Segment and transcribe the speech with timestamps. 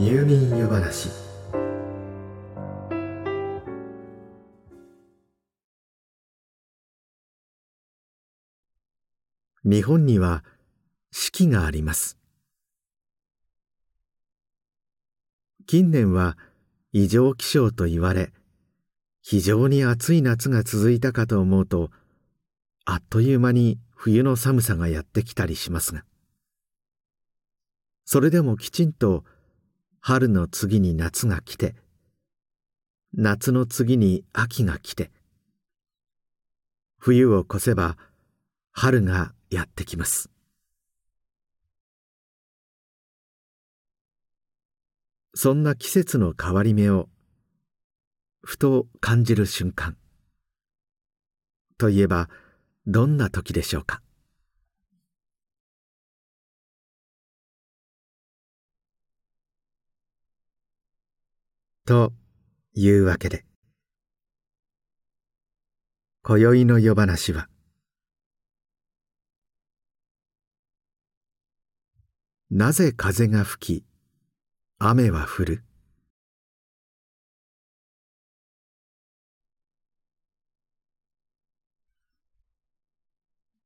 [0.00, 1.10] 入眠湯話。
[9.64, 10.44] 日本には
[11.10, 12.16] 四季があります。
[15.66, 16.38] 近年は
[16.92, 18.30] 異常気象と言われ
[19.20, 21.90] 非常に暑い夏が続いたかと思うと
[22.84, 26.04] あっという間に冬の寒さがやってきたりしますが。
[28.04, 29.24] それでもきちんと
[30.00, 31.74] 春の次に夏が来て
[33.12, 35.10] 夏の次に秋が来て
[36.98, 37.96] 冬を越せば
[38.72, 40.30] 春がやってきます。
[45.34, 47.08] そんな季節の変わり目を
[48.42, 49.96] ふと感じる瞬間
[51.76, 52.28] といえば
[52.86, 54.02] どんな時でしょうか？
[61.88, 62.12] と
[62.74, 63.46] いうわけで。
[66.22, 67.48] 今宵の夜話は。
[72.50, 73.86] なぜ風が吹き
[74.78, 75.64] 雨は降る？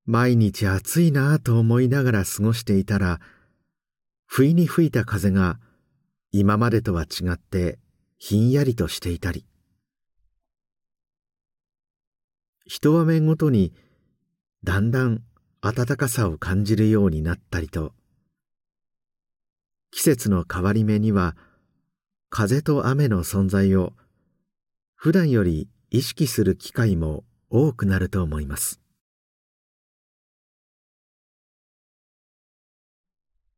[0.06, 3.18] 毎日暑いなぁと思いながら過ごしていたら
[4.26, 5.58] 不意に吹いた風が
[6.30, 7.80] 今までとは違って
[8.24, 9.44] ひんやりとしていたり。
[12.64, 13.74] 一場面ごとに
[14.62, 15.24] だんだん
[15.60, 17.94] 暖かさを感じるようになったりと。
[19.90, 21.36] 季節の変わり目には
[22.30, 23.92] 風と雨の存在を
[24.94, 28.80] 普段より意識する機会も多くなると思います。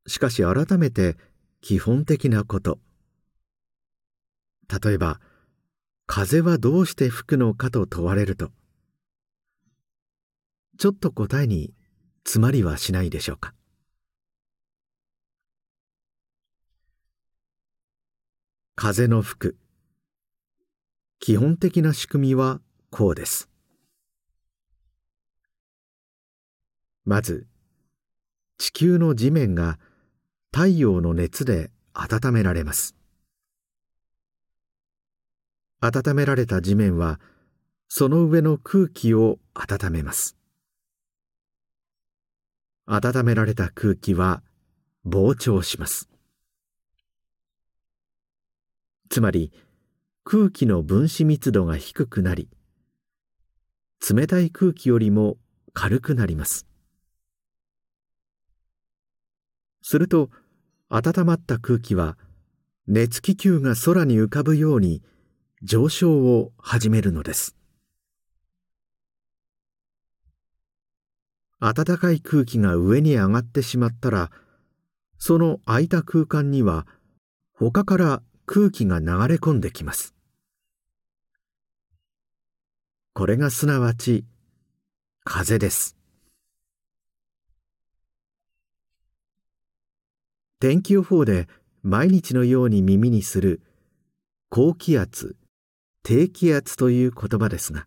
[0.07, 1.19] しかし改めて
[1.61, 2.79] 基本的なこと。
[4.69, 5.21] 例えば
[6.07, 8.51] 風はどうして吹くのかと問われると
[10.77, 11.73] ちょっと答えに
[12.25, 13.55] 詰まりはしないでしょうか。
[18.75, 19.57] 風の吹く。
[21.21, 22.61] 基本的な仕組みは
[22.91, 23.49] こうです。
[27.05, 27.47] まず
[28.59, 29.79] 地球の地面が
[30.53, 32.97] 太陽の熱で温められます。
[35.81, 37.21] 温められた地面は
[37.89, 40.37] その上の空気を温めます。
[42.87, 44.43] 温められた空気は
[45.07, 46.09] 膨張します。
[49.11, 49.53] つまり
[50.25, 52.49] 空気の分子密度が低くなり
[54.11, 55.37] 冷たい空気よりも
[55.73, 56.67] 軽くなります。
[59.83, 60.31] すると
[60.89, 62.17] 温まった空気は
[62.87, 65.03] 熱気球が空に浮かぶように
[65.67, 67.57] 上昇を始めるのです。
[71.59, 74.31] 暖かい空気が上に上がってしまったら
[75.17, 76.87] その空いた空間には
[77.55, 80.15] 他から空気が流れ込んできます。
[83.15, 84.27] これがすなわち
[85.25, 85.97] 風です。
[90.61, 91.49] 天気予報で
[91.83, 93.63] 毎日のように耳にする
[94.51, 95.37] 高気圧
[96.05, 97.87] 低気圧という言葉ですが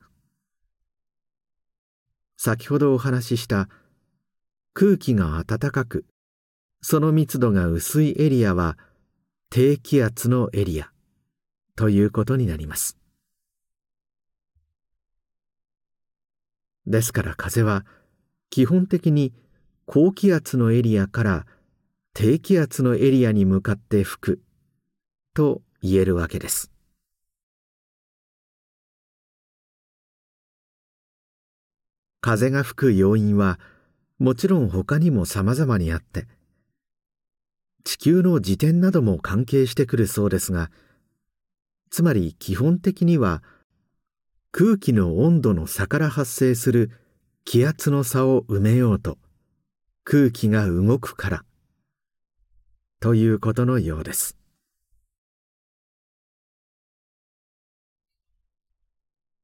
[2.36, 3.70] 先ほどお話しした
[4.74, 6.04] 空気が暖かく
[6.82, 8.76] その密度が薄いエリアは
[9.52, 10.90] 低気圧のエリア
[11.76, 12.98] ということになります。
[16.88, 17.86] ですから風は
[18.50, 19.32] 基本的に
[19.86, 21.46] 高気圧のエリアから
[22.16, 24.42] 低気圧のエリアに向かって吹く
[25.36, 26.72] と言えるわけです。
[32.28, 33.58] 風が吹く要因は
[34.20, 36.28] もちろん他にも様々にあって
[37.86, 40.70] 地球の自転なども関係してくるそうですが
[41.90, 43.42] つまり基本的には
[44.52, 46.92] 空気の温度の差から発生する
[47.46, 49.18] 気圧の差を埋めようと
[50.04, 51.46] 空気が動くから
[53.00, 54.36] ということのようです。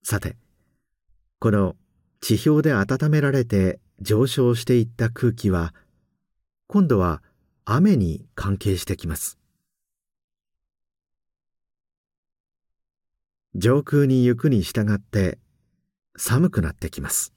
[0.03, 0.35] さて
[1.39, 1.77] この
[2.25, 5.73] 地表で温められて上昇していった空気は
[6.67, 7.21] 今度は
[7.65, 9.37] 雨に関係してきます。
[13.55, 15.37] 上空に行くに従って
[16.15, 17.33] 寒くなってきます。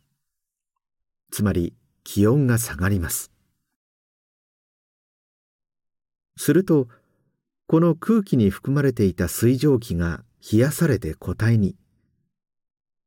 [1.32, 1.74] つまり
[2.04, 3.32] 気温が下がります。
[6.36, 6.86] すると
[7.66, 11.74] この空気に含まれていた水蒸気が冷やされて固体に。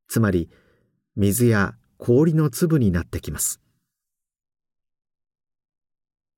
[0.08, 0.50] つまり
[1.16, 3.60] 水や氷の粒になってきます。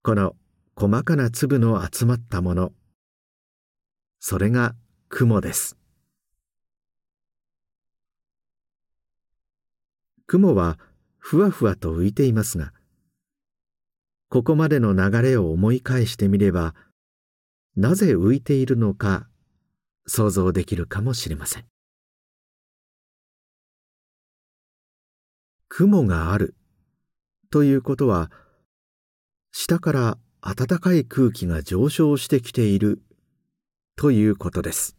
[0.02, 0.34] この
[0.74, 2.72] 細かな粒の集まったもの
[4.18, 4.74] それが
[5.08, 5.76] 雲です。
[10.26, 10.78] 雲は
[11.18, 12.72] ふわふわと浮いていますが
[14.28, 16.74] ここまでの流れを思い返してみれば
[17.76, 19.28] なぜ浮いているのか
[20.06, 21.71] 想像できるかもしれません。
[25.74, 26.54] 雲がある。
[27.50, 28.30] ということは
[29.52, 33.00] 下から暖かい空気が上昇してきている。
[33.96, 34.98] ということです。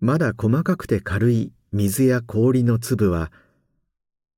[0.00, 3.30] まだ細かくて軽い水や氷の粒は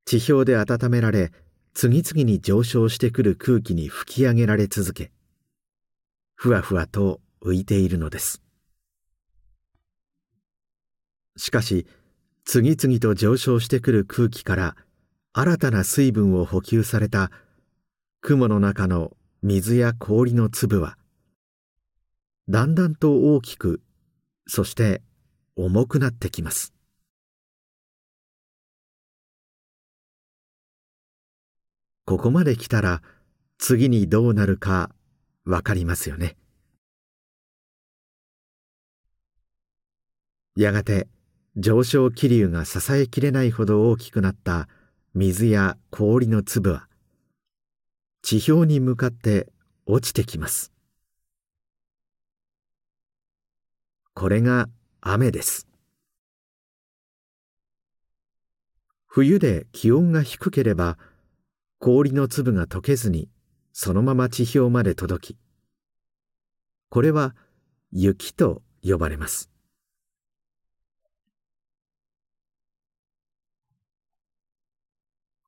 [0.04, 1.30] 地表で温められ
[1.74, 5.12] 次々に上昇してくる空気に吹き上げられ続け
[6.34, 8.42] ふわふわと浮いているのです。
[11.36, 11.86] しかし
[12.44, 14.76] 次々と上昇してくる空気から
[15.32, 17.30] 新たな水分を補給された
[18.20, 19.12] 雲の中の
[19.42, 20.96] 水や氷の粒は
[22.48, 23.80] だんだんと大きく
[24.46, 25.02] そして
[25.56, 26.74] 重くなってきます。
[32.04, 33.00] ここまで来たら
[33.58, 34.90] 次にどうなるか
[35.44, 36.36] わかりますよね。
[40.56, 41.08] やがて
[41.56, 44.68] 上昇気流が支えきれないほど大きくなった
[45.14, 46.88] 水や氷の粒は
[48.22, 49.52] 地表に向かって
[49.84, 50.72] 落ちてきます。
[54.14, 54.68] これが
[55.02, 55.66] 雨です。
[59.06, 60.96] 冬で気温が低ければ
[61.78, 63.28] 氷の粒が溶けずに
[63.74, 65.36] そのまま地表まで届き
[66.88, 67.34] これは
[67.90, 69.51] 雪と呼ばれます。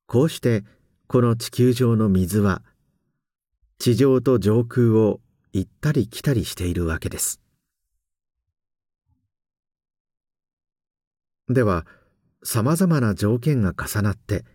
[0.07, 0.63] こうして
[1.07, 2.61] この地球上の水は
[3.79, 5.19] 地上と上空を
[5.51, 7.41] 行ったり来たりしているわけです。
[11.47, 11.85] では
[12.43, 14.45] さまざまな条件が重なって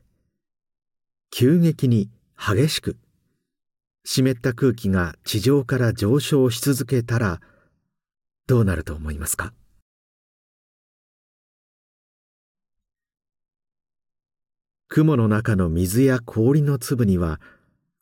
[1.30, 2.96] 急激に激しく
[4.04, 7.40] 湿った空気が地上から上昇し続けたら
[8.46, 9.52] どうなると思いますか？
[14.92, 17.40] 雲の中の水や氷の粒には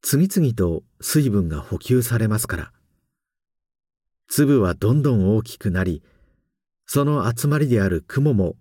[0.00, 2.72] 次々と水分が補給されますから。
[4.26, 6.02] 粒はどんどん大きくなり
[6.86, 8.56] その集まりである雲も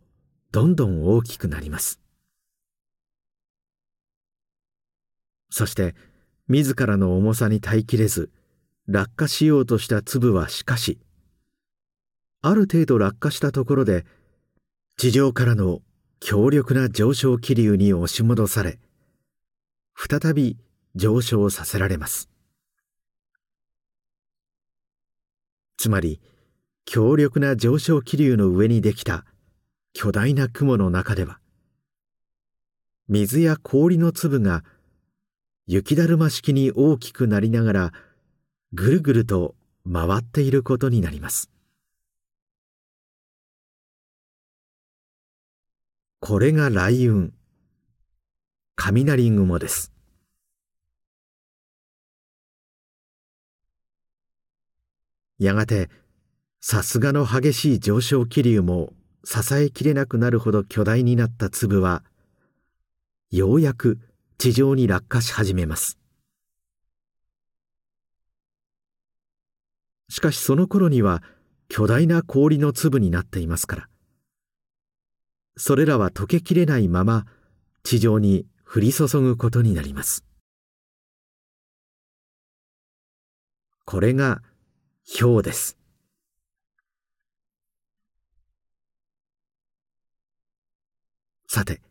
[0.52, 2.02] どんどん大きくなります。
[5.50, 5.96] そして
[6.50, 8.30] 自らの重さに耐えきれず
[8.90, 11.00] 落下しようとした粒はしかし
[12.42, 14.06] ある程度落下したところで
[14.98, 15.80] 地上からの
[16.20, 18.80] 強力な上昇気流に押し戻され
[19.96, 20.58] 再び
[20.96, 22.30] 上昇させられます。
[25.78, 26.20] つまり
[26.86, 29.26] 強力な上昇気流の上にできた
[29.94, 31.40] 巨大な雲の中では
[33.08, 34.64] 水や氷の粒が
[35.66, 37.94] 雪だるま式に大きくなりながら
[38.74, 39.56] ぐるぐると
[39.92, 41.50] 回っていることになります。
[46.20, 47.30] これが雷雲。
[48.76, 49.94] 雷雲です。
[55.38, 55.92] やがて
[56.60, 58.94] さすがの激しい上昇気流も
[59.24, 62.04] 支えきれなくなるほど巨大になった粒は
[63.30, 64.00] ようやく
[64.40, 66.00] 地上に落下し始めます。
[70.10, 71.22] しかしその頃には
[71.70, 73.90] 巨大な氷の粒になっていますから。
[75.58, 77.26] それらは溶けきれないまま
[77.84, 80.24] 地上に降り注ぐことになります。
[83.86, 84.42] これが
[85.20, 85.78] 氷です。
[91.48, 91.82] さて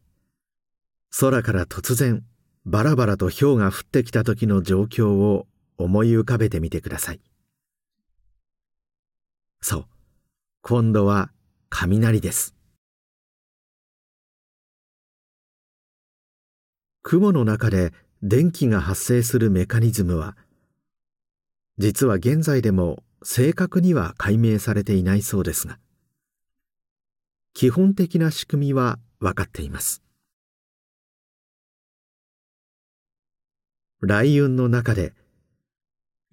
[1.19, 2.23] 空から突然
[2.67, 5.47] バラバラと氷が降ってきた時の状況を
[5.79, 7.21] 思い浮かべてみてください。
[9.61, 9.87] そう
[10.63, 11.31] 今度は
[11.71, 12.56] 雷です。
[17.09, 20.37] 雲の中で電気が発生するメカニズムは
[21.79, 25.79] 実は現在でも正確には解明されていないそうですが
[27.55, 30.03] 基本的な仕組みは分かっています。
[34.01, 35.15] 雷雲の中で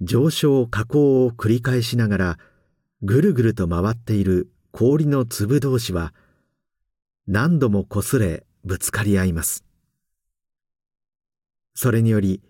[0.01, 2.38] 上昇下降を繰り返しながら
[3.03, 6.15] ぐるぐると回っている氷の粒同士は
[7.27, 9.63] 何度も擦れぶつかり合います。
[11.75, 12.42] それにより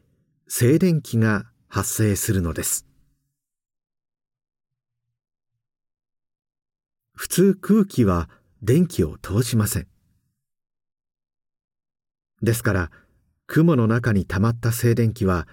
[0.48, 2.86] 静電気が発生するのです。
[7.16, 8.30] 普通空気は
[8.62, 9.88] 電気を通しません。
[12.42, 12.92] ですから
[13.48, 15.48] 雲の中に溜まった静電気は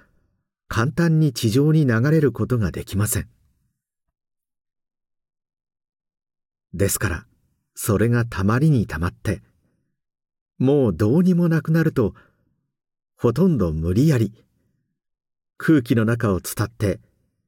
[0.69, 3.29] 簡単に地上に流れることができません。
[6.75, 7.27] ですから
[7.75, 9.43] それがたまりにたまって
[10.59, 12.15] もうどうにもなくなると
[13.21, 14.33] ほとんど無理やり。
[15.59, 17.01] 空気の中を伝って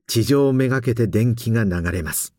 [0.07, 2.35] 地上をめがけて電気が流れます。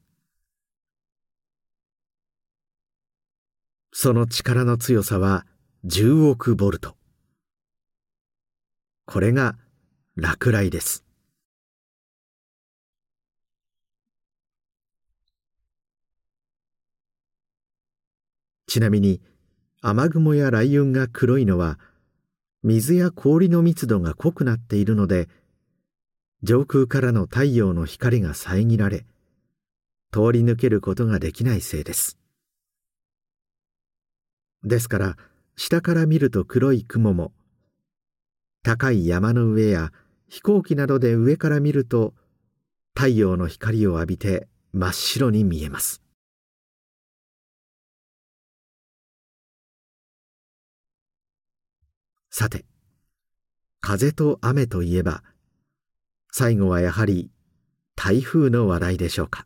[3.92, 5.48] その力の強さは
[5.86, 6.96] 10億ボルト。
[9.08, 9.56] これが
[10.16, 11.04] 落雷です。
[18.68, 19.22] ちなみに
[19.82, 21.80] 雨雲や雷雲が黒いのは
[22.64, 25.28] 水や氷の密度が濃くなっているので
[26.44, 29.06] 上空からの太陽の光が遮られ
[30.12, 32.18] 通り抜けることができないせいです。
[34.64, 35.18] ですから
[35.58, 37.34] 下から見ると黒い雲も
[38.64, 39.92] 高い山の上や
[40.30, 42.14] 飛行機などで上から見ると
[42.96, 46.03] 太陽の光を浴びて真っ白に見えます。
[52.36, 52.66] さて
[53.80, 55.22] 風と雨といえば
[56.32, 57.30] 最後はやはり
[57.96, 59.46] 台風の話題でしょうか。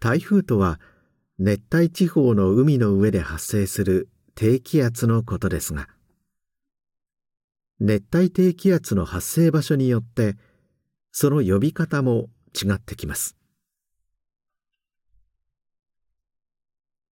[0.00, 0.80] 台風とは
[1.38, 5.86] 熱帯地方の海の上で発生する低気圧のことですが
[7.78, 10.36] 熱帯低気圧の発生場所によって
[11.12, 13.36] その呼び方も違ってきます。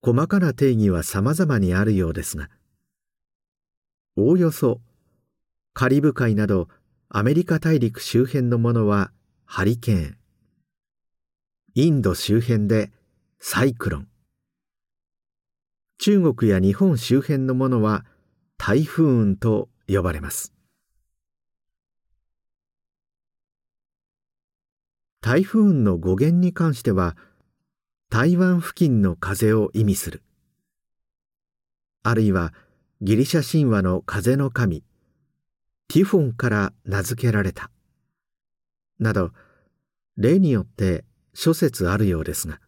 [0.05, 2.51] 細かな定義は様々にあるようですが
[4.17, 4.81] おおよそ
[5.73, 6.69] カリブ海など
[7.09, 9.13] アメリカ大陸周辺のものは
[9.45, 10.17] ハリケーン。
[11.75, 12.93] インド周辺で
[13.41, 14.09] サイクロン。
[15.99, 18.05] 中国や日本周辺のものは
[18.57, 20.53] 台風雲と呼ばれます。
[25.21, 27.17] 台風雲の語源に関しては
[28.17, 30.23] 台湾付近の風を意味する。
[32.05, 32.55] あるいは
[33.01, 34.85] ギリシャ神話の風の神
[35.89, 37.73] ティフォンから名付けられた。
[39.01, 39.33] など
[40.17, 41.05] 例によって
[41.35, 42.61] 諸説あるようですが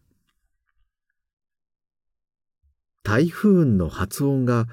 [3.03, 4.65] 台風雲の発音が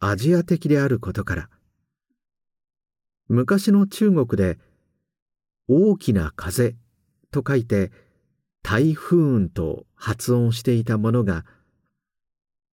[0.00, 1.48] アジア的であることから
[3.28, 4.58] 昔の中国で
[5.68, 6.74] 大きな風
[7.30, 7.92] と書いて
[8.70, 11.46] 台風と発音していたものが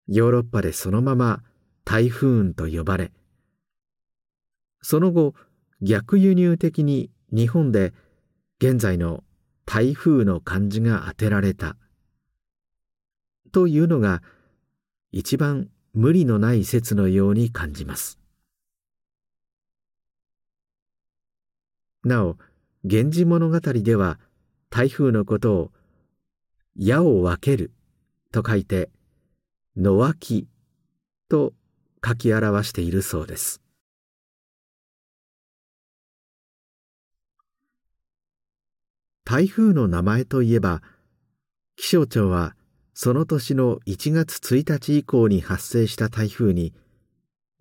[0.09, 1.41] ヨーロッパでそのまま
[1.85, 3.13] 台風と呼ばれ
[4.81, 5.35] その後
[5.81, 7.93] 逆輸入的に日本で
[8.59, 9.23] 現在の
[9.65, 11.77] 台風の漢字が当てられた
[13.53, 14.21] というのが
[15.13, 18.19] 一番無理のない説のように感じます。
[22.03, 22.37] なお
[22.83, 24.19] 「源氏物語」では
[24.69, 25.71] 「台風のことを
[26.75, 27.71] 矢を分ける。
[28.35, 28.89] と書いて
[29.77, 30.45] 野脇
[31.29, 31.53] と
[32.05, 33.61] 書き表しているそうです。
[39.23, 40.83] 台風の名前といえば
[41.77, 42.57] 気象庁は
[42.93, 46.73] その年の1月1日以降に発生した台風に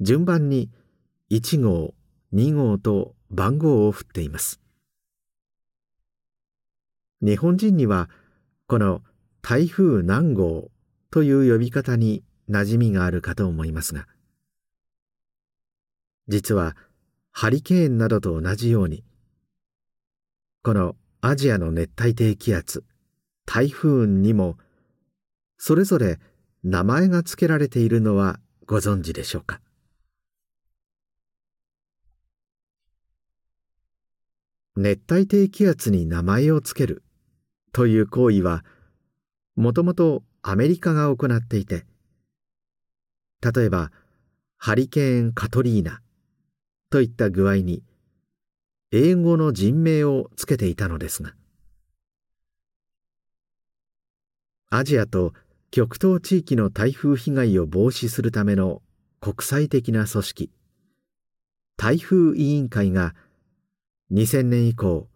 [0.01, 0.71] 順番に
[1.31, 1.95] 1号
[2.33, 4.61] 2号と番号を振っています。
[7.23, 8.11] 日本人には
[8.67, 9.03] この
[9.43, 10.71] 台風何号
[11.11, 14.07] という呼び方に馴染みがあるかと思いますが
[16.29, 16.75] 実は
[17.31, 19.05] ハリケーンなどと同じように
[20.63, 22.85] このアジアの熱帯低気圧
[23.45, 24.57] 台風にも
[25.59, 26.19] それぞれ
[26.63, 29.61] 名前が付けられているのはご存知でしょうか？
[34.77, 37.04] 熱帯低気圧に名前を付ける
[37.75, 38.65] という行為は
[39.57, 41.85] もともとアメリカが行っていて
[43.43, 43.91] 例えば
[44.57, 46.01] ハリケーン・カトリーナ
[46.89, 47.83] といった具合に
[48.93, 51.35] 英語の人名をつけていたのですが
[54.71, 55.33] アジアと
[55.73, 58.83] 極東地域の台風被害を防止するための
[59.21, 60.51] 国際的な組織
[61.77, 63.17] 台風委員会が
[64.13, 65.09] 2000年以降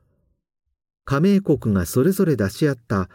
[1.11, 3.09] 加盟国がそれぞれ出し合った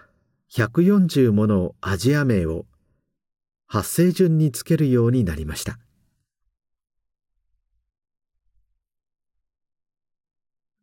[0.52, 2.66] 140ものアジア名を
[3.68, 5.78] 発生順につけるようになりました。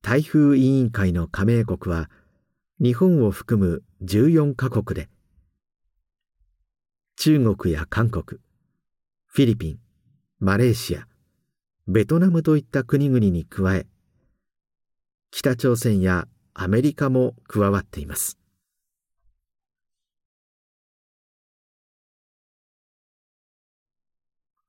[0.03, 2.09] 台風委員会の加盟国は
[2.79, 5.09] 日本を含む14カ国で
[7.17, 8.39] 中国や韓国
[9.27, 9.79] フィリピン
[10.39, 11.09] マレーシア
[11.89, 13.89] ベトナムといった国々に加え
[15.33, 18.41] 北朝鮮やアメリカも加わっています。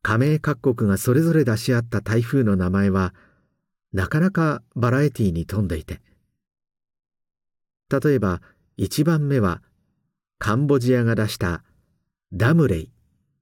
[0.04, 3.14] 加盟各国がそれぞれ出し合った台風の名前は
[3.94, 6.02] なかなかバラエティーに富んでいて
[7.90, 8.42] 例えば
[8.78, 9.62] 1番目は
[10.40, 11.64] カンボジアが出した
[12.34, 12.92] ダムレイ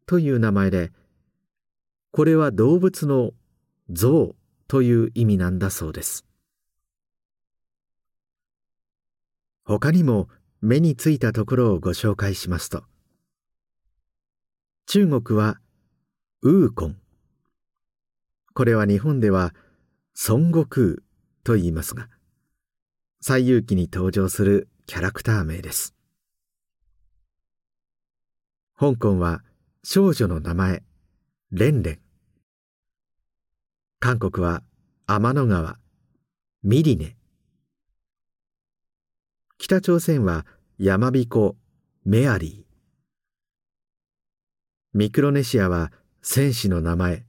[0.05, 0.91] という名前で
[2.11, 3.31] これは動物の
[3.89, 4.35] 象
[4.67, 6.28] という意味なんだそうです。
[9.77, 10.29] 他にも
[10.61, 12.85] 目についたところをご紹介しますと。
[14.87, 15.59] 中国は
[16.41, 16.97] ウーコン。
[18.55, 19.53] これは日本では
[20.27, 20.95] 孫悟空
[21.43, 22.09] と言いますが
[23.21, 25.93] 西遊記に登場するキャラクター名です。
[28.75, 29.43] 香港は
[29.83, 30.83] 少女の名前
[31.51, 31.99] レンレン。
[33.99, 34.63] 韓国は
[35.05, 35.77] 天の川
[36.63, 37.18] ミリネ。
[39.61, 40.45] 北朝鮮は
[40.77, 41.57] 山彦
[42.05, 42.73] メアリー。
[44.93, 47.25] ミクロネシアは戦士の名前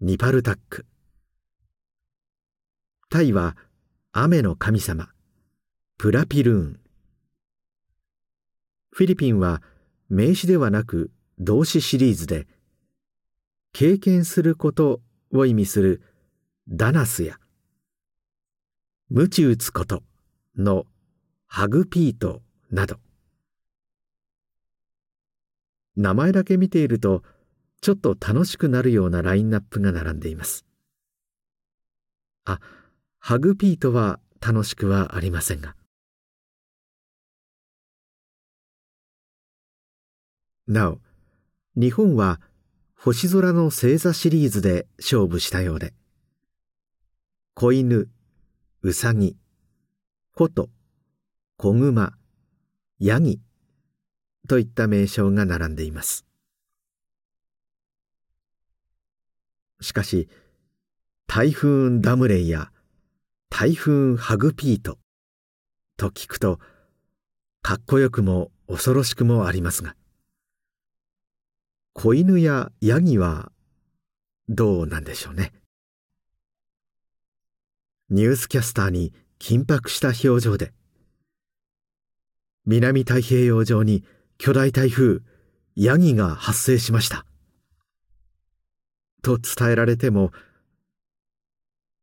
[0.00, 0.86] ニパルタック。
[3.10, 3.56] タイは
[4.12, 5.08] 雨の神様
[5.98, 6.80] プラピルーン。
[8.92, 9.60] フィリピンは
[10.08, 11.10] 名詞ではなく
[11.40, 12.46] 動詞シリーズで
[13.72, 15.00] 経験すること
[15.32, 16.00] を意味する
[16.68, 17.40] ダナスや
[19.10, 20.04] 鞭打つこと
[20.56, 20.86] の
[21.54, 22.96] ハグピートなど
[25.96, 27.22] 名前だけ見ていると
[27.82, 30.64] ちょっと楽しくなるようなラインナップが並んでいます。
[32.46, 32.58] あ、
[33.18, 35.76] ハグピートは楽しくはありませんが。
[40.66, 41.00] なお、
[41.76, 42.40] 日本は
[42.96, 45.92] 星空の星座シリーズで勝負したようで、
[47.54, 48.08] 子犬、
[48.80, 49.36] うさぎ、
[50.34, 50.70] こと、
[51.62, 52.12] 子熊、
[52.98, 53.40] ヤギ
[54.48, 56.26] といった名称が並んでいます。
[59.80, 60.28] しかし、
[61.28, 62.72] 台風ダムレイや
[63.48, 64.98] 台風ハグピート
[65.96, 66.58] と聞くと、
[67.62, 69.94] かっこよくも恐ろしくもありますが、
[71.92, 73.52] 子犬やヤギは
[74.48, 75.52] どうなんでしょうね。
[78.10, 80.72] ニュースキャスターに緊迫した表情で、
[82.64, 84.04] 南太平洋上に
[84.38, 85.20] 巨大台風
[85.74, 87.26] ヤギが発生しました。
[89.22, 90.32] と伝えられても、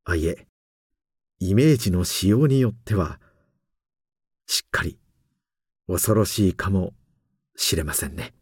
[0.05, 0.47] あいえ、
[1.39, 3.19] イメージの仕様によっては、
[4.47, 4.99] しっかり
[5.87, 6.93] 恐ろしいかも
[7.55, 8.33] しれませんね。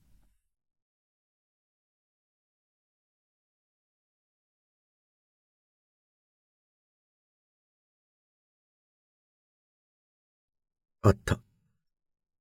[11.03, 11.46] おっと、